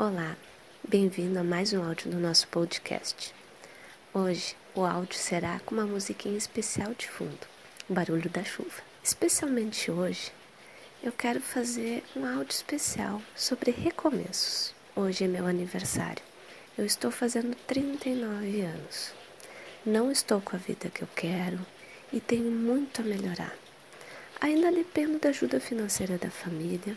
Olá, 0.00 0.38
bem-vindo 0.88 1.38
a 1.38 1.44
mais 1.44 1.74
um 1.74 1.84
áudio 1.84 2.10
do 2.10 2.16
nosso 2.16 2.48
podcast. 2.48 3.34
Hoje 4.14 4.56
o 4.74 4.86
áudio 4.86 5.18
será 5.18 5.60
com 5.60 5.74
uma 5.74 5.84
musiquinha 5.84 6.38
especial 6.38 6.94
de 6.94 7.06
fundo, 7.10 7.46
o 7.90 7.92
barulho 7.92 8.30
da 8.30 8.42
chuva. 8.42 8.80
Especialmente 9.04 9.90
hoje, 9.90 10.32
eu 11.02 11.12
quero 11.12 11.42
fazer 11.42 12.02
um 12.16 12.24
áudio 12.24 12.54
especial 12.54 13.20
sobre 13.36 13.70
recomeços. 13.70 14.74
Hoje 14.96 15.24
é 15.24 15.28
meu 15.28 15.46
aniversário. 15.46 16.24
Eu 16.78 16.86
estou 16.86 17.10
fazendo 17.10 17.54
39 17.66 18.62
anos. 18.62 19.12
Não 19.84 20.10
estou 20.10 20.40
com 20.40 20.56
a 20.56 20.58
vida 20.58 20.88
que 20.88 21.02
eu 21.02 21.08
quero 21.14 21.60
e 22.10 22.18
tenho 22.18 22.50
muito 22.50 23.02
a 23.02 23.04
melhorar. 23.04 23.54
Ainda 24.40 24.72
dependo 24.72 25.18
da 25.18 25.28
ajuda 25.28 25.60
financeira 25.60 26.16
da 26.16 26.30
família 26.30 26.96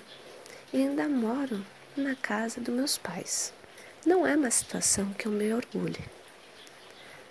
e 0.72 0.78
ainda 0.78 1.10
moro 1.10 1.62
na 1.96 2.16
casa 2.16 2.60
dos 2.60 2.74
meus 2.74 2.98
pais. 2.98 3.54
Não 4.06 4.26
é 4.26 4.36
uma 4.36 4.52
situação 4.52 5.14
que 5.14 5.28
eu 5.28 5.32
me 5.32 5.54
orgulhe, 5.54 6.04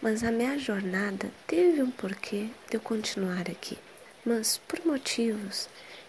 mas 0.00 0.24
a 0.24 0.30
minha 0.30 0.58
jornada 0.58 1.30
teve 1.46 1.82
um 1.82 1.90
porquê 1.90 2.48
de 2.68 2.76
eu 2.76 2.80
continuar 2.80 3.50
aqui. 3.50 3.78
Mas 4.24 4.58
por 4.66 4.84
motivos 4.84 5.68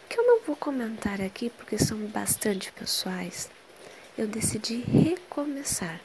que 0.09 0.19
eu 0.19 0.25
não 0.25 0.41
vou 0.41 0.55
comentar 0.55 1.21
aqui 1.21 1.49
porque 1.49 1.77
são 1.77 1.97
bastante 2.07 2.71
pessoais, 2.71 3.49
eu 4.17 4.27
decidi 4.27 4.77
recomeçar. 4.81 5.99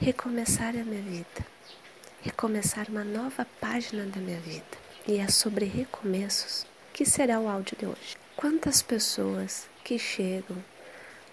Recomeçar 0.00 0.70
a 0.70 0.84
minha 0.84 1.02
vida. 1.02 1.46
Recomeçar 2.22 2.88
uma 2.88 3.04
nova 3.04 3.46
página 3.60 4.04
da 4.06 4.20
minha 4.20 4.40
vida. 4.40 4.64
E 5.06 5.18
é 5.18 5.28
sobre 5.28 5.66
recomeços 5.66 6.66
que 6.92 7.04
será 7.04 7.38
o 7.38 7.48
áudio 7.48 7.76
de 7.78 7.86
hoje. 7.86 8.16
Quantas 8.36 8.82
pessoas 8.82 9.68
que 9.84 9.98
chegam 9.98 10.56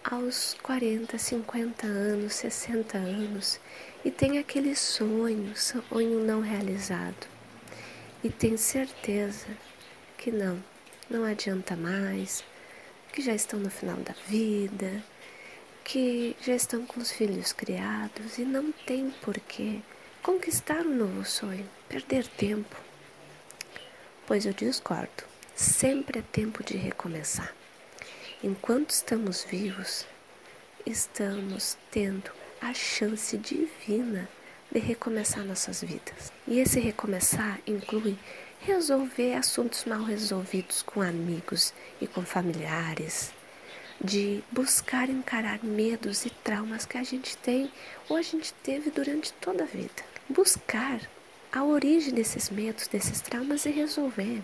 aos 0.03 0.55
40, 0.63 1.17
50 1.17 1.85
anos, 1.85 2.33
60 2.35 2.97
anos 2.97 3.59
e 4.03 4.09
tem 4.09 4.39
aquele 4.39 4.75
sonho, 4.75 5.55
sonho 5.55 6.23
não 6.23 6.41
realizado 6.41 7.27
e 8.23 8.29
tem 8.29 8.57
certeza 8.57 9.47
que 10.17 10.31
não, 10.31 10.63
não 11.09 11.23
adianta 11.23 11.75
mais, 11.75 12.43
que 13.13 13.21
já 13.21 13.33
estão 13.33 13.59
no 13.59 13.69
final 13.69 13.97
da 13.97 14.13
vida, 14.27 15.03
que 15.83 16.35
já 16.41 16.55
estão 16.55 16.85
com 16.85 16.99
os 16.99 17.11
filhos 17.11 17.53
criados 17.53 18.37
e 18.37 18.41
não 18.43 18.71
tem 18.71 19.11
porquê 19.21 19.79
conquistar 20.23 20.81
um 20.81 20.95
novo 20.95 21.25
sonho, 21.25 21.67
perder 21.87 22.25
tempo. 22.27 22.75
Pois 24.25 24.45
eu 24.45 24.53
discordo, 24.53 25.23
sempre 25.55 26.19
é 26.19 26.23
tempo 26.23 26.63
de 26.63 26.75
recomeçar. 26.77 27.60
Enquanto 28.43 28.89
estamos 28.89 29.43
vivos, 29.43 30.03
estamos 30.83 31.77
tendo 31.91 32.31
a 32.59 32.73
chance 32.73 33.37
divina 33.37 34.27
de 34.71 34.79
recomeçar 34.79 35.45
nossas 35.45 35.83
vidas. 35.83 36.33
E 36.47 36.57
esse 36.57 36.79
recomeçar 36.79 37.59
inclui 37.67 38.17
resolver 38.61 39.35
assuntos 39.35 39.85
mal 39.85 40.01
resolvidos 40.01 40.81
com 40.81 41.03
amigos 41.03 41.71
e 42.01 42.07
com 42.07 42.23
familiares, 42.23 43.31
de 44.03 44.43
buscar 44.51 45.07
encarar 45.07 45.63
medos 45.63 46.25
e 46.25 46.31
traumas 46.31 46.83
que 46.83 46.97
a 46.97 47.03
gente 47.03 47.37
tem 47.37 47.71
ou 48.09 48.17
a 48.17 48.23
gente 48.23 48.53
teve 48.63 48.89
durante 48.89 49.31
toda 49.33 49.65
a 49.65 49.67
vida. 49.67 50.03
Buscar 50.27 50.99
a 51.51 51.63
origem 51.63 52.11
desses 52.11 52.49
medos, 52.49 52.87
desses 52.87 53.21
traumas 53.21 53.67
e 53.67 53.69
resolver 53.69 54.41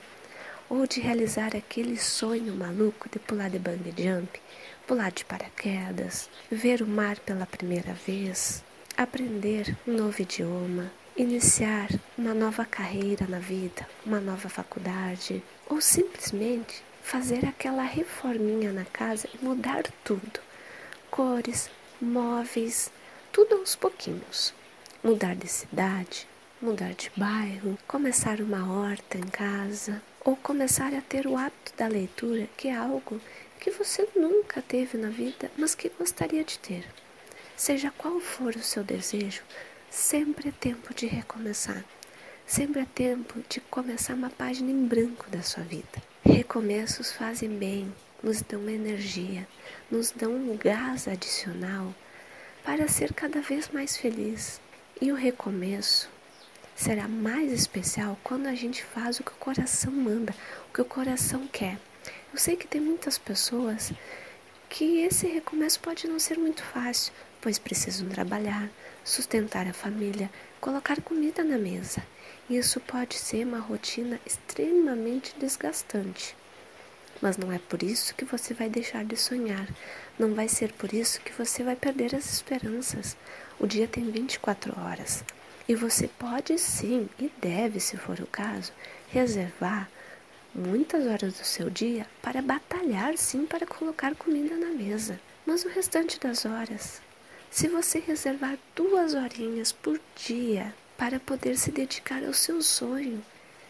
ou 0.70 0.86
de 0.86 1.00
realizar 1.00 1.56
aquele 1.56 1.98
sonho 1.98 2.54
maluco 2.54 3.10
de 3.10 3.20
pular 3.20 3.50
de 3.50 3.60
bungee 3.60 3.94
jump, 3.98 4.42
pular 4.86 5.12
de 5.12 5.26
paraquedas, 5.26 6.30
ver 6.52 6.82
o 6.82 6.88
mar 6.88 7.18
pela 7.20 7.46
primeira 7.46 7.94
vez, 7.94 8.64
aprender 8.96 9.78
um 9.88 9.94
novo 9.94 10.22
idioma, 10.22 10.92
iniciar 11.16 11.90
uma 12.18 12.34
nova 12.34 12.66
carreira 12.66 13.26
na 13.28 13.40
vida, 13.40 13.88
uma 14.06 14.20
nova 14.20 14.50
faculdade, 14.50 15.44
ou 15.70 15.82
simplesmente 15.82 16.84
fazer 17.02 17.46
aquela 17.46 17.84
reforminha 17.84 18.72
na 18.72 18.86
casa 18.86 19.28
e 19.34 19.44
mudar 19.44 19.84
tudo. 20.04 20.40
Cores, 21.10 21.70
móveis, 22.02 22.92
tudo 23.32 23.56
aos 23.56 23.76
pouquinhos. 23.76 24.54
Mudar 25.04 25.36
de 25.36 25.48
cidade, 25.48 26.28
mudar 26.62 26.94
de 26.94 27.12
bairro, 27.16 27.78
começar 27.88 28.42
uma 28.42 28.72
horta 28.72 29.18
em 29.18 29.28
casa, 29.28 30.02
ou 30.28 30.36
começar 30.36 30.94
a 30.94 31.00
ter 31.00 31.26
o 31.26 31.38
hábito 31.38 31.72
da 31.78 31.88
leitura, 31.88 32.50
que 32.58 32.68
é 32.68 32.76
algo 32.76 33.22
que 33.62 33.72
você 33.72 34.10
nunca 34.14 34.62
teve 34.62 34.98
na 34.98 35.08
vida, 35.08 35.50
mas 35.58 35.74
que 35.74 35.88
gostaria 35.88 36.44
de 36.44 36.60
ter. 36.60 36.86
Seja 37.56 37.94
qual 37.98 38.20
for 38.20 38.54
o 38.54 38.62
seu 38.62 38.84
desejo, 38.84 39.42
sempre 39.90 40.50
é 40.50 40.52
tempo 40.52 40.94
de 40.94 41.06
recomeçar. 41.06 41.82
Sempre 42.46 42.82
é 42.82 42.86
tempo 42.94 43.42
de 43.48 43.62
começar 43.62 44.16
uma 44.16 44.30
página 44.30 44.70
em 44.70 44.86
branco 44.86 45.30
da 45.30 45.42
sua 45.42 45.64
vida. 45.64 46.04
Recomeços 46.26 47.14
fazem 47.14 47.58
bem, 47.58 47.96
nos 48.22 48.42
dão 48.42 48.68
energia, 48.68 49.48
nos 49.90 50.12
dão 50.12 50.34
um 50.34 50.58
gás 50.58 51.08
adicional 51.08 51.96
para 52.66 52.90
ser 52.90 53.14
cada 53.14 53.40
vez 53.40 53.70
mais 53.70 53.96
feliz. 53.96 54.60
E 55.00 55.10
o 55.10 55.16
recomeço 55.16 56.10
será 56.78 57.08
mais 57.08 57.52
especial 57.52 58.18
quando 58.24 58.46
a 58.46 58.54
gente 58.54 58.84
faz 58.84 59.20
o 59.20 59.24
que 59.24 59.32
o 59.32 59.38
coração 59.38 59.92
manda, 59.92 60.34
o 60.70 60.74
que 60.74 60.82
o 60.82 60.86
coração 60.86 61.48
quer. 61.48 61.80
Eu 62.32 62.40
sei 62.40 62.56
que 62.56 62.68
tem 62.68 62.80
muitas 62.80 63.18
pessoas 63.18 63.92
que 64.70 65.00
esse 65.02 65.26
recomeço 65.28 65.80
pode 65.80 66.08
não 66.08 66.20
ser 66.20 66.38
muito 66.38 66.62
fácil, 66.62 67.12
pois 67.42 67.58
precisam 67.58 68.08
trabalhar, 68.10 68.70
sustentar 69.04 69.66
a 69.66 69.74
família, 69.74 70.30
colocar 70.62 71.02
comida 71.02 71.44
na 71.44 71.58
mesa. 71.58 72.04
Isso 72.48 72.80
pode 72.80 73.16
ser 73.16 73.46
uma 73.46 73.60
rotina 73.60 74.20
extremamente 74.24 75.36
desgastante. 75.40 76.36
Mas 77.20 77.38
não 77.38 77.52
é 77.52 77.58
por 77.58 77.82
isso 77.82 78.14
que 78.14 78.24
você 78.24 78.54
vai 78.54 78.70
deixar 78.70 79.04
de 79.04 79.18
sonhar. 79.18 79.68
Não 80.20 80.36
vai 80.36 80.48
ser 80.48 80.72
por 80.74 80.94
isso 80.94 81.20
que 81.22 81.34
você 81.34 81.64
vai 81.64 81.76
perder 81.76 82.16
as 82.16 82.32
esperanças. 82.32 83.18
O 83.60 83.66
dia 83.66 83.88
tem 83.88 84.12
24 84.12 84.80
horas. 84.80 85.24
E 85.68 85.76
você 85.76 86.08
pode 86.08 86.58
sim, 86.58 87.10
e 87.20 87.30
deve, 87.42 87.80
se 87.80 87.98
for 87.98 88.20
o 88.22 88.28
caso, 88.28 88.72
reservar 89.10 89.90
muitas 90.56 91.06
horas 91.06 91.34
do 91.34 91.44
seu 91.44 91.70
dia 91.70 92.08
para 92.22 92.42
batalhar 92.42 93.18
sim 93.18 93.46
para 93.46 93.68
colocar 93.68 94.16
comida 94.16 94.56
na 94.56 94.68
mesa. 94.68 95.20
Mas 95.46 95.66
o 95.66 95.70
restante 95.70 96.20
das 96.20 96.46
horas, 96.46 97.02
se 97.52 97.68
você 97.68 98.00
reservar 98.00 98.58
duas 98.76 99.14
horinhas 99.14 99.74
por 99.74 100.00
dia 100.16 100.74
para 100.98 101.20
poder 101.20 101.58
se 101.58 101.70
dedicar 101.70 102.24
ao 102.24 102.34
seu 102.34 102.62
sonho, 102.62 103.22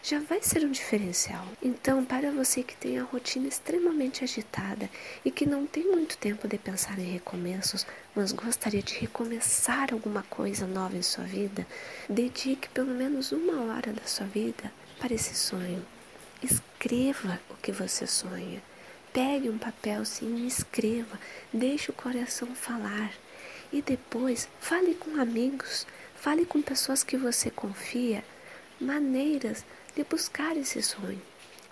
já 0.08 0.20
vai 0.20 0.42
ser 0.42 0.64
um 0.64 0.72
diferencial. 0.72 1.46
Então, 1.62 2.06
para 2.06 2.32
você 2.32 2.64
que 2.64 2.78
tem 2.78 2.98
a 2.98 3.04
rotina 3.04 3.46
extremamente 3.46 4.24
agitada 4.24 4.90
e 5.26 5.30
que 5.30 5.46
não 5.46 5.68
tem 5.68 5.84
muito 5.84 6.18
tempo 6.18 6.48
de 6.48 6.58
pensar 6.58 6.98
em 6.98 7.12
recomeços, 7.12 7.86
mas 8.16 8.32
gostaria 8.32 8.82
de 8.82 8.94
recomeçar 8.94 9.92
alguma 9.92 10.24
coisa 10.24 10.66
nova 10.66 10.96
em 10.96 11.02
sua 11.02 11.26
vida, 11.26 11.68
dedique 12.08 12.70
pelo 12.70 12.94
menos 12.94 13.34
uma 13.34 13.64
hora 13.64 13.92
da 13.92 14.06
sua 14.06 14.26
vida 14.28 14.72
para 14.98 15.14
esse 15.14 15.36
sonho. 15.36 15.86
Escreva 16.42 17.38
o 17.50 17.56
que 17.56 17.74
você 17.74 18.08
sonha. 18.08 18.64
Pegue 19.12 19.50
um 19.50 19.58
papel 19.58 20.06
sim 20.06 20.38
e 20.38 20.48
escreva. 20.48 21.20
Deixe 21.52 21.92
o 21.92 21.94
coração 21.94 22.48
falar. 22.56 23.12
E 23.74 23.82
depois 23.82 24.48
fale 24.62 24.94
com 24.96 25.20
amigos, 25.20 25.86
fale 26.16 26.46
com 26.46 26.62
pessoas 26.62 27.04
que 27.04 27.18
você 27.18 27.52
confia, 27.52 28.24
maneiras 28.80 29.66
de 29.98 30.04
buscar 30.04 30.56
esse 30.56 30.80
sonho. 30.84 31.20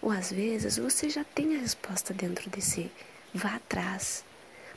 Ou 0.02 0.10
às 0.10 0.32
vezes 0.32 0.78
você 0.78 1.08
já 1.12 1.24
tem 1.24 1.56
a 1.56 1.60
resposta 1.60 2.12
dentro 2.12 2.50
de 2.50 2.60
si. 2.60 2.92
Vá 3.32 3.58
atrás. 3.58 4.26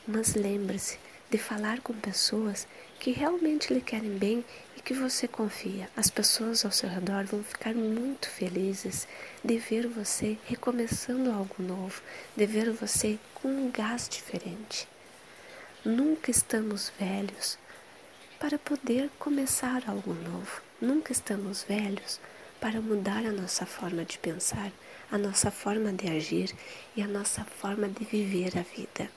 Mas 0.07 0.35
lembre-se 0.35 0.99
de 1.31 1.39
falar 1.39 1.81
com 1.81 1.95
pessoas 1.95 2.69
que 3.01 3.11
realmente 3.11 3.73
lhe 3.73 3.81
querem 3.81 4.19
bem 4.19 4.45
e 4.77 4.83
que 4.83 4.93
você 4.93 5.27
confia. 5.27 5.89
As 5.97 6.11
pessoas 6.11 6.63
ao 6.63 6.71
seu 6.71 6.91
redor 6.91 7.25
vão 7.25 7.43
ficar 7.43 7.75
muito 7.75 8.29
felizes 8.29 9.09
de 9.43 9.57
ver 9.57 9.87
você 9.87 10.37
recomeçando 10.45 11.33
algo 11.33 11.63
novo, 11.63 12.03
de 12.37 12.45
ver 12.45 12.71
você 12.71 13.19
com 13.35 13.49
um 13.49 13.71
gás 13.71 14.11
diferente. 14.11 14.87
Nunca 15.83 16.31
estamos 16.31 16.93
velhos 17.01 17.59
para 18.39 18.59
poder 18.59 19.09
começar 19.19 19.85
algo 19.87 20.13
novo. 20.13 20.61
Nunca 20.83 21.13
estamos 21.13 21.63
velhos 21.63 22.21
para 22.61 22.81
mudar 22.81 23.25
a 23.25 23.33
nossa 23.33 23.65
forma 23.65 24.05
de 24.05 24.19
pensar, 24.19 24.73
a 25.11 25.19
nossa 25.19 25.51
forma 25.51 25.93
de 25.93 26.09
agir 26.09 26.55
e 26.97 27.03
a 27.03 27.07
nossa 27.07 27.45
forma 27.45 27.89
de 27.89 28.05
viver 28.05 28.59
a 28.59 28.63
vida. 28.63 29.11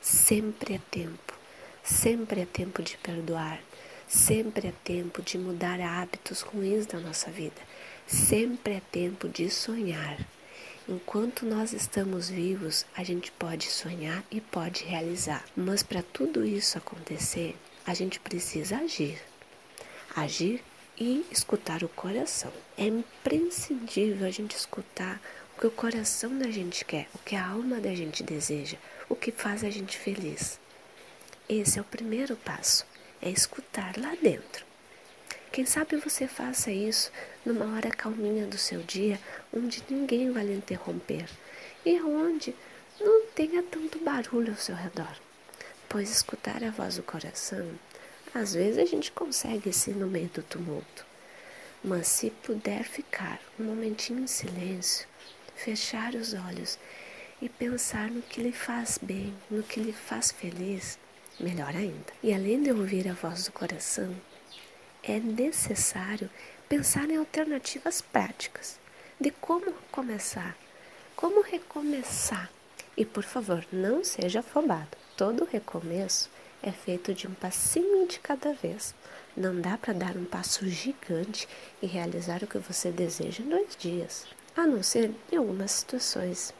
Sempre 0.00 0.74
é 0.74 0.80
tempo, 0.90 1.34
sempre 1.82 2.42
é 2.42 2.46
tempo 2.46 2.82
de 2.82 2.96
perdoar, 2.98 3.60
sempre 4.06 4.68
é 4.68 4.72
tempo 4.84 5.20
de 5.20 5.36
mudar 5.36 5.80
hábitos 5.80 6.42
ruins 6.42 6.86
da 6.86 6.98
nossa 6.98 7.30
vida, 7.30 7.60
sempre 8.06 8.74
é 8.74 8.82
tempo 8.92 9.28
de 9.28 9.50
sonhar. 9.50 10.18
Enquanto 10.88 11.44
nós 11.44 11.72
estamos 11.72 12.30
vivos, 12.30 12.86
a 12.96 13.02
gente 13.02 13.32
pode 13.32 13.66
sonhar 13.66 14.22
e 14.30 14.40
pode 14.40 14.84
realizar. 14.84 15.44
Mas 15.56 15.82
para 15.82 16.00
tudo 16.00 16.46
isso 16.46 16.78
acontecer, 16.78 17.56
a 17.84 17.92
gente 17.92 18.20
precisa 18.20 18.76
agir. 18.78 19.18
Agir 20.14 20.62
e 20.98 21.26
escutar 21.30 21.82
o 21.82 21.88
coração. 21.88 22.52
É 22.76 22.86
imprescindível 22.86 24.26
a 24.26 24.30
gente 24.30 24.56
escutar 24.56 25.20
o 25.56 25.60
que 25.60 25.66
o 25.66 25.70
coração 25.70 26.38
da 26.38 26.50
gente 26.50 26.84
quer, 26.84 27.08
o 27.14 27.18
que 27.18 27.36
a 27.36 27.46
alma 27.46 27.80
da 27.80 27.94
gente 27.94 28.22
deseja, 28.22 28.76
o 29.08 29.14
que 29.14 29.30
faz 29.30 29.62
a 29.64 29.70
gente 29.70 29.96
feliz. 29.96 30.58
Esse 31.48 31.78
é 31.78 31.82
o 31.82 31.84
primeiro 31.84 32.36
passo, 32.36 32.86
é 33.20 33.30
escutar 33.30 33.96
lá 33.98 34.14
dentro. 34.20 34.64
Quem 35.52 35.64
sabe 35.64 35.96
você 35.96 36.26
faça 36.26 36.70
isso 36.70 37.10
numa 37.44 37.76
hora 37.76 37.90
calminha 37.90 38.46
do 38.46 38.58
seu 38.58 38.82
dia, 38.82 39.18
onde 39.52 39.82
ninguém 39.88 40.30
vai 40.30 40.44
lhe 40.44 40.54
interromper 40.54 41.26
e 41.84 42.00
onde 42.02 42.54
não 43.00 43.26
tenha 43.28 43.62
tanto 43.62 43.98
barulho 44.00 44.52
ao 44.52 44.58
seu 44.58 44.74
redor. 44.74 45.16
Pois 45.88 46.10
escutar 46.10 46.62
a 46.64 46.70
voz 46.70 46.96
do 46.96 47.02
coração, 47.02 47.70
às 48.36 48.52
vezes 48.54 48.78
a 48.78 48.84
gente 48.84 49.10
consegue 49.12 49.72
sim 49.72 49.92
no 49.92 50.06
meio 50.06 50.28
do 50.28 50.42
tumulto. 50.42 51.06
Mas 51.82 52.06
se 52.08 52.30
puder 52.30 52.84
ficar 52.84 53.40
um 53.58 53.64
momentinho 53.64 54.20
em 54.20 54.26
silêncio, 54.26 55.06
fechar 55.54 56.14
os 56.14 56.34
olhos 56.34 56.78
e 57.40 57.48
pensar 57.48 58.10
no 58.10 58.20
que 58.22 58.42
lhe 58.42 58.52
faz 58.52 58.98
bem, 59.00 59.34
no 59.50 59.62
que 59.62 59.80
lhe 59.80 59.92
faz 59.92 60.32
feliz, 60.32 60.98
melhor 61.40 61.74
ainda. 61.74 62.12
E 62.22 62.32
além 62.32 62.62
de 62.62 62.70
ouvir 62.70 63.08
a 63.08 63.14
voz 63.14 63.44
do 63.44 63.52
coração, 63.52 64.14
é 65.02 65.18
necessário 65.18 66.28
pensar 66.68 67.08
em 67.10 67.16
alternativas 67.16 68.00
práticas 68.00 68.78
de 69.18 69.30
como 69.30 69.72
começar, 69.90 70.56
como 71.14 71.40
recomeçar. 71.40 72.50
E 72.96 73.04
por 73.04 73.24
favor, 73.24 73.64
não 73.72 74.04
seja 74.04 74.40
afobado. 74.40 74.96
Todo 75.16 75.44
recomeço 75.44 76.30
é 76.66 76.72
feito 76.72 77.14
de 77.14 77.28
um 77.28 77.34
passinho 77.34 78.08
de 78.08 78.18
cada 78.18 78.52
vez. 78.52 78.92
Não 79.36 79.60
dá 79.60 79.78
para 79.78 79.94
dar 79.94 80.16
um 80.16 80.24
passo 80.24 80.68
gigante 80.68 81.48
e 81.80 81.86
realizar 81.86 82.42
o 82.42 82.46
que 82.46 82.58
você 82.58 82.90
deseja 82.90 83.42
em 83.42 83.48
dois 83.48 83.76
dias, 83.76 84.26
a 84.56 84.66
não 84.66 84.82
ser 84.82 85.12
em 85.30 85.36
algumas 85.36 85.70
situações. 85.70 86.52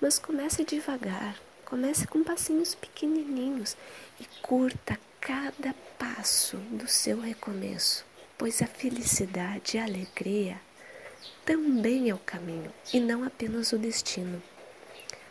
Mas 0.00 0.18
comece 0.18 0.64
devagar, 0.64 1.36
comece 1.64 2.08
com 2.08 2.24
passinhos 2.24 2.74
pequenininhos 2.74 3.76
e 4.18 4.24
curta 4.42 4.98
cada 5.20 5.72
passo 5.96 6.56
do 6.56 6.88
seu 6.88 7.20
recomeço, 7.20 8.04
pois 8.36 8.60
a 8.60 8.66
felicidade 8.66 9.76
e 9.76 9.80
a 9.80 9.84
alegria 9.84 10.60
também 11.44 12.10
é 12.10 12.14
o 12.14 12.18
caminho 12.18 12.72
e 12.92 12.98
não 12.98 13.22
apenas 13.22 13.72
o 13.72 13.78
destino. 13.78 14.42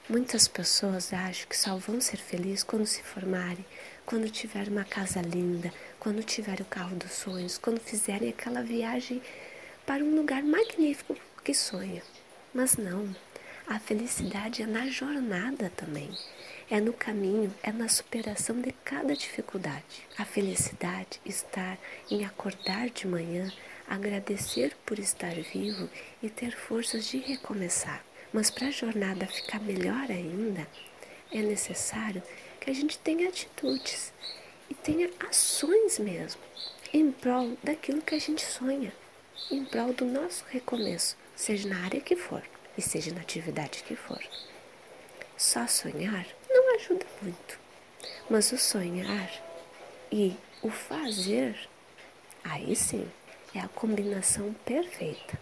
Muitas 0.10 0.48
pessoas 0.48 1.14
acham 1.14 1.48
que 1.48 1.58
só 1.58 1.78
vão 1.78 2.02
ser 2.02 2.18
felizes 2.18 2.64
quando 2.64 2.86
se 2.86 3.02
formarem, 3.02 3.66
quando 4.06 4.30
tiver 4.30 4.68
uma 4.68 4.84
casa 4.84 5.22
linda, 5.22 5.74
quando 6.00 6.24
tiver 6.24 6.60
o 6.62 6.66
carro 6.66 6.96
dos 6.96 7.12
sonhos, 7.12 7.58
quando 7.58 7.80
fizerem 7.80 8.30
aquela 8.30 8.62
viagem 8.62 9.22
para 9.86 10.04
um 10.04 10.16
lugar 10.16 10.44
magnífico 10.44 11.16
que 11.44 11.54
sonha. 11.54 12.02
Mas 12.54 12.78
não, 12.78 13.16
a 13.68 13.80
felicidade 13.80 14.62
é 14.62 14.66
na 14.66 14.88
jornada 14.88 15.72
também. 15.76 16.12
É 16.70 16.80
no 16.80 16.94
caminho, 16.94 17.54
é 17.62 17.72
na 17.72 17.88
superação 17.90 18.62
de 18.62 18.72
cada 18.84 19.16
dificuldade. 19.16 20.08
A 20.18 20.26
felicidade 20.26 21.20
está 21.26 21.78
em 22.10 22.26
acordar 22.26 22.90
de 22.90 23.08
manhã, 23.08 23.52
agradecer 23.88 24.76
por 24.86 24.98
estar 25.00 25.34
vivo 25.34 25.90
e 26.24 26.30
ter 26.30 26.56
forças 26.56 27.06
de 27.06 27.18
recomeçar. 27.18 28.04
Mas 28.34 28.50
para 28.50 28.68
a 28.68 28.72
jornada 28.72 29.28
ficar 29.28 29.60
melhor 29.60 30.10
ainda, 30.10 30.66
é 31.32 31.42
necessário 31.42 32.24
que 32.62 32.70
a 32.70 32.74
gente 32.74 32.98
tenha 33.00 33.28
atitudes 33.28 34.14
e 34.70 34.76
tenha 34.76 35.10
ações 35.28 35.98
mesmo 35.98 36.40
em 36.94 37.12
prol 37.12 37.58
daquilo 37.64 38.02
que 38.02 38.14
a 38.14 38.20
gente 38.20 38.46
sonha, 38.46 38.94
em 39.50 39.66
prol 39.66 39.92
do 39.94 40.06
nosso 40.06 40.46
recomeço, 40.48 41.18
seja 41.36 41.68
na 41.68 41.84
área 41.84 42.00
que 42.00 42.16
for 42.16 42.44
e 42.78 42.82
seja 42.82 43.12
na 43.14 43.22
atividade 43.22 43.84
que 43.84 43.96
for. 43.96 44.22
Só 45.36 45.66
sonhar 45.66 46.28
não 46.48 46.76
ajuda 46.76 47.06
muito, 47.22 47.60
mas 48.30 48.52
o 48.52 48.58
sonhar 48.58 49.32
e 50.12 50.36
o 50.62 50.70
fazer, 50.70 51.58
aí 52.44 52.76
sim, 52.76 53.10
é 53.56 53.60
a 53.60 53.68
combinação 53.70 54.54
perfeita. 54.64 55.42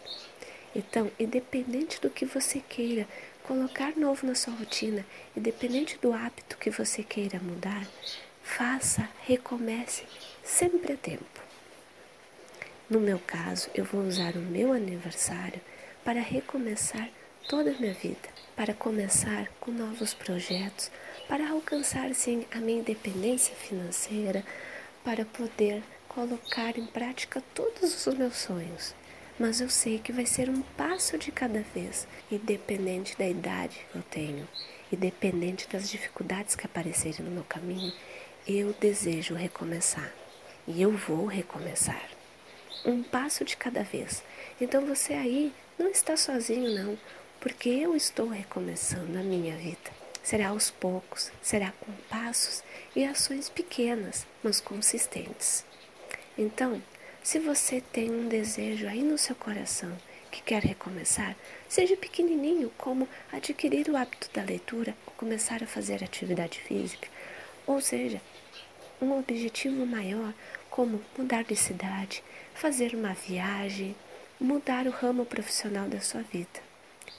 Então, 0.76 1.12
independente 1.20 2.00
do 2.00 2.10
que 2.10 2.26
você 2.26 2.60
queira 2.60 3.08
colocar 3.44 3.96
novo 3.98 4.28
na 4.28 4.36
sua 4.36 4.54
rotina, 4.54 5.06
independente 5.36 5.98
do 5.98 6.14
hábito 6.14 6.58
que 6.58 6.70
você 6.70 7.02
queira 7.02 7.40
mudar, 7.40 7.88
faça, 8.44 9.10
recomece 9.26 10.04
sempre 10.44 10.94
a 10.94 10.98
tempo. 10.98 11.42
No 12.90 13.00
meu 13.00 13.20
caso, 13.20 13.70
eu 13.74 13.86
vou 13.86 14.02
usar 14.02 14.36
o 14.36 14.42
meu 14.42 14.74
aniversário 14.74 15.62
para 16.04 16.20
recomeçar 16.20 17.10
toda 17.48 17.72
a 17.72 17.80
minha 17.80 17.94
vida, 17.94 18.30
para 18.56 18.74
começar 18.74 19.48
com 19.60 19.72
novos 19.72 20.14
projetos, 20.14 20.92
para 21.28 21.50
alcançar 21.50 22.14
sim 22.14 22.46
a 22.52 22.58
minha 22.58 22.80
independência 22.80 23.56
financeira, 23.56 24.44
para 25.04 25.26
poder 25.26 25.84
colocar 26.08 26.78
em 26.78 26.86
prática 26.86 27.44
todos 27.54 28.06
os 28.06 28.14
meus 28.16 28.38
sonhos. 28.38 28.94
Mas 29.40 29.62
eu 29.62 29.70
sei 29.70 30.00
que 30.00 30.12
vai 30.12 30.26
ser 30.26 30.50
um 30.50 30.62
passo 30.62 31.18
de 31.18 31.32
cada 31.32 31.62
vez, 31.74 32.08
independente 32.30 33.18
da 33.18 33.28
idade 33.28 33.86
que 33.92 33.98
eu 33.98 34.04
tenho, 34.04 34.48
independente 34.92 35.68
das 35.70 35.90
dificuldades 35.90 36.56
que 36.56 36.66
aparecerem 36.66 37.26
no 37.26 37.32
meu 37.32 37.44
caminho, 37.46 37.94
eu 38.46 38.74
desejo 38.74 39.34
recomeçar. 39.34 40.12
E 40.68 40.82
eu 40.82 40.92
vou 40.92 41.26
recomeçar. 41.26 42.10
Um 42.86 43.02
passo 43.02 43.46
de 43.46 43.56
cada 43.56 43.84
vez. 43.84 44.24
Então 44.60 44.86
você 44.86 45.14
aí 45.14 45.54
não 45.78 45.88
está 45.88 46.18
sozinho, 46.18 46.76
não 46.76 46.98
porque 47.40 47.70
eu 47.70 47.96
estou 47.96 48.28
recomeçando 48.28 49.18
a 49.18 49.24
minha 49.24 49.56
vida. 49.56 49.92
Será 50.22 50.50
aos 50.50 50.70
poucos, 50.70 51.32
será 51.42 51.72
com 51.80 51.92
passos 52.10 52.64
e 52.96 53.06
ações 53.06 53.50
pequenas, 53.50 54.28
mas 54.44 54.60
consistentes. 54.60 55.64
Então, 56.38 56.82
se 57.30 57.38
você 57.38 57.80
tem 57.80 58.10
um 58.10 58.28
desejo 58.28 58.88
aí 58.88 59.04
no 59.04 59.16
seu 59.16 59.36
coração 59.36 59.96
que 60.32 60.42
quer 60.42 60.64
recomeçar, 60.64 61.36
seja 61.68 61.96
pequenininho, 61.96 62.72
como 62.76 63.08
adquirir 63.32 63.88
o 63.88 63.96
hábito 63.96 64.28
da 64.34 64.42
leitura 64.42 64.96
ou 65.06 65.14
começar 65.14 65.62
a 65.62 65.68
fazer 65.68 66.04
atividade 66.04 66.60
física, 66.60 67.08
ou 67.68 67.80
seja, 67.80 68.20
um 69.00 69.16
objetivo 69.16 69.86
maior, 69.86 70.34
como 70.72 71.00
mudar 71.16 71.44
de 71.44 71.56
cidade, 71.56 72.24
fazer 72.56 72.96
uma 72.96 73.14
viagem, 73.14 73.96
mudar 74.40 74.88
o 74.88 74.90
ramo 74.90 75.24
profissional 75.24 75.88
da 75.88 76.02
sua 76.02 76.24
vida 76.24 76.60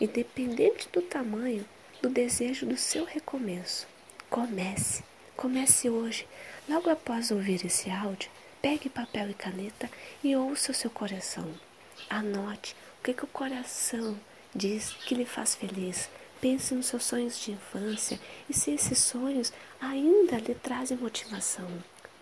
independente 0.01 0.89
do 0.93 1.03
tamanho 1.03 1.65
do 2.03 2.09
desejo 2.09 2.67
do 2.67 2.77
seu 2.77 3.05
recomeço. 3.05 3.87
Comece, 4.29 5.05
comece 5.37 5.89
hoje. 5.89 6.27
Logo 6.69 6.91
após 6.91 7.31
ouvir 7.31 7.65
esse 7.65 7.89
áudio, 7.89 8.29
pegue 8.63 8.89
papel 8.89 9.31
e 9.31 9.35
caneta 9.35 9.91
e 10.23 10.37
ouça 10.37 10.73
o 10.73 10.75
seu 10.75 10.91
coração. 10.91 11.53
Anote 12.09 12.77
o 12.99 13.03
que, 13.03 13.15
que 13.15 13.25
o 13.25 13.29
coração 13.29 14.19
diz 14.55 14.91
que 14.91 15.15
lhe 15.15 15.25
faz 15.25 15.55
feliz. 15.55 16.09
Pense 16.41 16.75
nos 16.75 16.87
seus 16.87 17.05
sonhos 17.05 17.39
de 17.39 17.53
infância 17.53 18.19
e 18.49 18.55
se 18.55 18.71
esses 18.71 18.99
sonhos 18.99 19.53
ainda 19.81 20.39
lhe 20.39 20.55
trazem 20.55 20.97
motivação. 20.97 21.69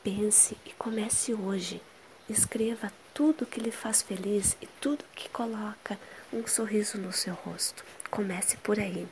Pense 0.03 0.57
e 0.67 0.71
comece 0.73 1.35
hoje. 1.35 1.81
Escreva 2.29 2.93
tudo 3.15 3.47
que 3.47 3.61
lhe 3.61 3.71
faz 3.71 4.03
feliz 4.03 4.57
e 4.61 4.67
tudo 4.81 5.05
que 5.15 5.29
coloca 5.29 5.99
um 6.33 6.47
sorriso 6.47 6.99
no 6.99 7.13
seu 7.13 7.35
rosto. 7.35 7.85
Comece 8.11 8.57
por 8.59 8.79
aí. 8.79 9.09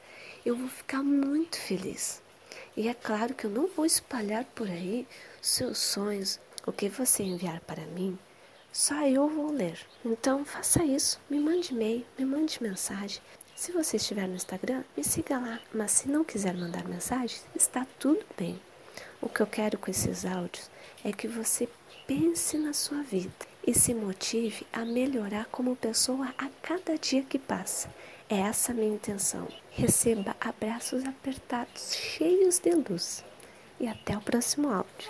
Eu 0.44 0.56
vou 0.56 0.68
ficar 0.68 1.04
muito 1.04 1.56
feliz. 1.56 2.20
E 2.76 2.88
é 2.88 2.92
claro 2.92 3.32
que 3.32 3.44
eu 3.44 3.50
não 3.50 3.68
vou 3.68 3.86
espalhar 3.86 4.44
por 4.56 4.66
aí 4.66 5.06
seus 5.40 5.78
sonhos, 5.78 6.40
o 6.66 6.72
que 6.72 6.88
você 6.88 7.22
enviar 7.22 7.60
para 7.60 7.86
mim, 7.86 8.18
só 8.72 9.06
eu 9.06 9.28
vou 9.28 9.52
ler. 9.52 9.78
Então 10.04 10.44
faça 10.44 10.82
isso, 10.82 11.20
me 11.30 11.38
mande 11.38 11.72
e-mail, 11.72 12.04
me 12.18 12.24
mande 12.24 12.60
mensagem. 12.60 13.22
Se 13.54 13.70
você 13.70 13.98
estiver 13.98 14.26
no 14.26 14.34
Instagram, 14.34 14.82
me 14.96 15.04
siga 15.04 15.38
lá. 15.38 15.60
Mas 15.72 15.92
se 15.92 16.08
não 16.08 16.24
quiser 16.24 16.54
mandar 16.54 16.88
mensagem, 16.88 17.38
está 17.54 17.86
tudo 18.00 18.26
bem. 18.36 18.60
O 19.20 19.28
que 19.28 19.42
eu 19.42 19.46
quero 19.46 19.78
com 19.78 19.92
esses 19.92 20.24
áudios 20.24 20.68
é 21.04 21.12
que 21.12 21.28
você 21.28 21.68
pense 22.04 22.58
na 22.58 22.72
sua 22.72 23.00
vida 23.00 23.51
e 23.66 23.74
se 23.74 23.94
motive 23.94 24.66
a 24.72 24.84
melhorar 24.84 25.46
como 25.46 25.76
pessoa 25.76 26.34
a 26.36 26.48
cada 26.60 26.98
dia 26.98 27.22
que 27.22 27.38
passa. 27.38 27.88
É 28.28 28.40
essa 28.40 28.72
a 28.72 28.74
minha 28.74 28.94
intenção. 28.94 29.46
Receba 29.70 30.36
abraços 30.40 31.04
apertados, 31.04 31.94
cheios 31.94 32.58
de 32.58 32.70
luz. 32.70 33.24
E 33.78 33.86
até 33.86 34.16
o 34.16 34.20
próximo 34.20 34.70
áudio. 34.70 34.92